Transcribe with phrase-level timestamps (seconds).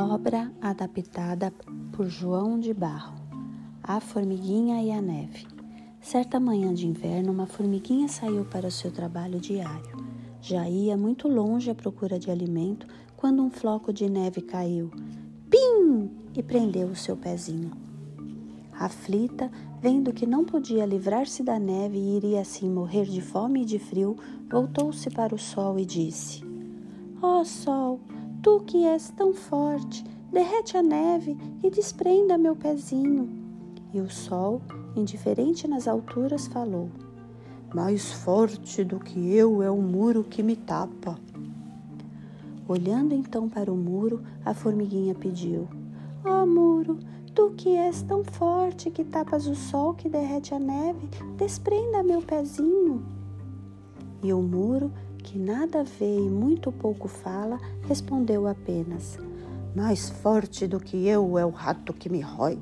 [0.00, 1.52] Obra adaptada
[1.90, 3.16] por João de Barro.
[3.82, 5.44] A formiguinha e a neve.
[6.00, 9.96] Certa manhã de inverno, uma formiguinha saiu para o seu trabalho diário.
[10.40, 12.86] Já ia muito longe à procura de alimento
[13.16, 14.88] quando um floco de neve caiu.
[15.50, 16.08] Pim!
[16.32, 17.72] E prendeu o seu pezinho.
[18.72, 19.50] Aflita,
[19.82, 23.80] vendo que não podia livrar-se da neve e iria assim morrer de fome e de
[23.80, 24.16] frio,
[24.48, 26.44] voltou-se para o sol e disse:
[27.20, 27.98] Ó oh, sol,
[28.42, 33.28] Tu que és tão forte, derrete a neve e desprenda meu pezinho.
[33.92, 34.62] E o sol,
[34.94, 36.88] indiferente nas alturas, falou:
[37.74, 41.18] Mais forte do que eu é o muro que me tapa.
[42.68, 45.66] Olhando então para o muro, a formiguinha pediu:
[46.24, 46.98] Ó oh, muro,
[47.34, 52.22] tu que és tão forte que tapas o sol que derrete a neve, desprenda meu
[52.22, 53.02] pezinho.
[54.22, 54.92] E o muro,
[55.28, 59.18] que nada vê e muito pouco fala, respondeu apenas:
[59.76, 62.58] Mais forte do que eu é o rato que me rói.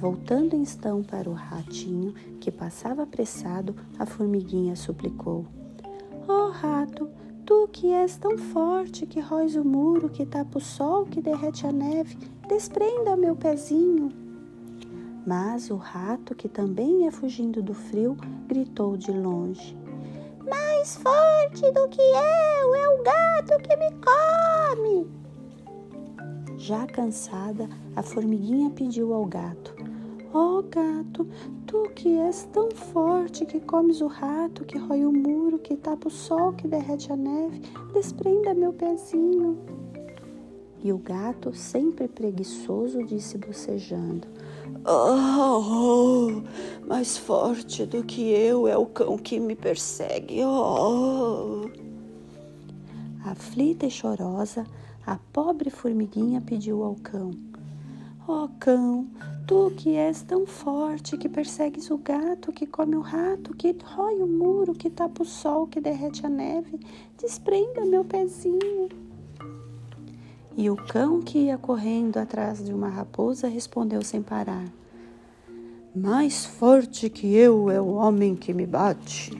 [0.00, 5.46] Voltando então para o ratinho, que passava apressado, a formiguinha suplicou:
[6.26, 7.08] oh, rato,
[7.46, 11.68] tu que és tão forte, que róis o muro, que tapa o sol, que derrete
[11.68, 14.10] a neve, desprenda meu pezinho.
[15.24, 18.16] Mas o rato, que também ia fugindo do frio,
[18.48, 19.78] gritou de longe:
[20.48, 25.20] mais forte do que eu é o gato que me come.
[26.56, 29.74] Já cansada, a formiguinha pediu ao gato:
[30.32, 31.26] Ó oh, gato,
[31.66, 36.08] tu que és tão forte que comes o rato, que rói o muro, que tapa
[36.08, 37.60] o sol, que derrete a neve,
[37.92, 39.58] desprenda meu pezinho.
[40.82, 44.28] E o gato, sempre preguiçoso, disse bocejando:
[44.86, 46.39] Oh,
[47.00, 50.44] mais forte do que eu é o cão que me persegue.
[50.44, 51.70] Oh.
[53.24, 54.66] Aflita e chorosa,
[55.06, 57.30] a pobre formiguinha pediu ao cão:
[58.28, 59.06] Ó oh, cão,
[59.46, 64.20] tu que és tão forte, que persegues o gato, que come o rato, que rói
[64.20, 66.78] o muro, que tapa o sol, que derrete a neve,
[67.16, 68.90] desprenda meu pezinho.
[70.54, 74.70] E o cão que ia correndo atrás de uma raposa respondeu sem parar:
[75.94, 79.36] Mais forte que eu é o homem que me bate.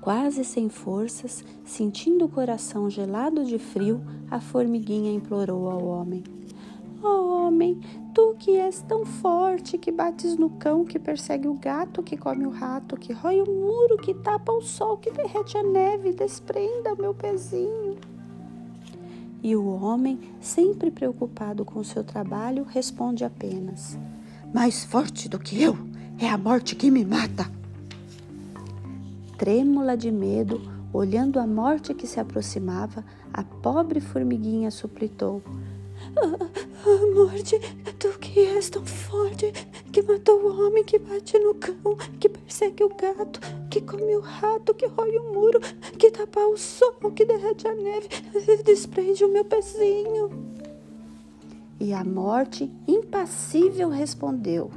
[0.00, 4.00] Quase sem forças, sentindo o coração gelado de frio,
[4.30, 6.22] a formiguinha implorou ao homem:
[7.02, 7.80] oh, homem,
[8.14, 12.46] tu que és tão forte, que bates no cão, que persegue o gato, que come
[12.46, 16.94] o rato, que rói o muro, que tapa o sol, que derrete a neve, desprenda
[16.94, 17.96] meu pezinho.
[19.46, 23.96] E o homem, sempre preocupado com seu trabalho, responde apenas:
[24.52, 25.78] Mais forte do que eu
[26.18, 27.48] é a morte que me mata.
[29.38, 30.60] Trêmula de medo,
[30.92, 35.40] olhando a morte que se aproximava, a pobre formiguinha suplitou:
[36.16, 37.56] ah, morte,
[38.00, 39.52] tu que és tão forte,
[39.96, 43.40] que matou o homem, que bate no cão, que persegue o gato,
[43.70, 45.58] que come o rato, que rói o muro,
[45.98, 48.06] que tapa o sol, que derrete a neve,
[48.62, 50.28] desprende o meu pezinho.
[51.80, 54.70] E a morte, impassível, respondeu: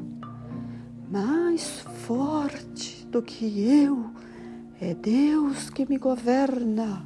[1.12, 4.06] Mais forte do que eu
[4.80, 7.06] é Deus que me governa.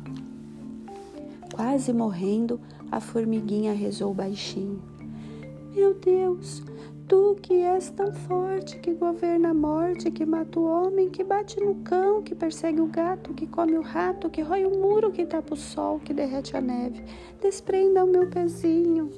[1.52, 4.84] Quase morrendo, a formiguinha rezou baixinho:
[5.74, 6.62] Meu Deus,
[7.08, 11.60] tu que és tão forte, que governa a morte, que mata o homem, que bate
[11.60, 15.26] no cão, que persegue o gato, que come o rato, que rói o muro, que
[15.26, 17.04] tapa o sol, que derrete a neve,
[17.42, 19.10] desprenda o meu pezinho.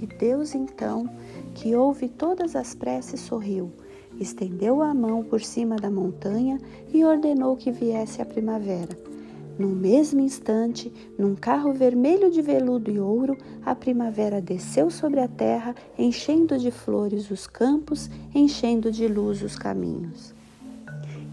[0.00, 1.08] E Deus então,
[1.54, 3.72] que ouve todas as preces, sorriu,
[4.20, 6.58] estendeu a mão por cima da montanha
[6.92, 9.15] e ordenou que viesse a primavera
[9.58, 15.28] no mesmo instante, num carro vermelho de veludo e ouro, a primavera desceu sobre a
[15.28, 20.34] terra, enchendo de flores os campos, enchendo de luz os caminhos.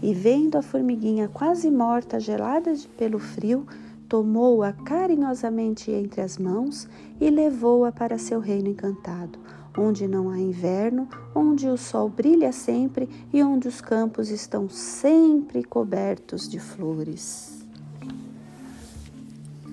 [0.02, 3.66] E vendo a formiguinha quase morta, gelada pelo frio,
[4.08, 6.88] tomou-a carinhosamente entre as mãos
[7.20, 9.38] e levou-a para seu reino encantado,
[9.76, 15.62] onde não há inverno, onde o sol brilha sempre e onde os campos estão sempre
[15.62, 17.53] cobertos de flores.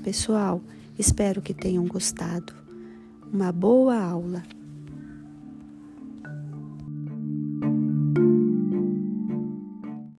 [0.04, 0.60] Pessoal,
[0.98, 2.54] espero que tenham gostado.
[3.32, 4.42] Uma boa aula!